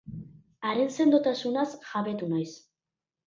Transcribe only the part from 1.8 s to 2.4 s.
jabetu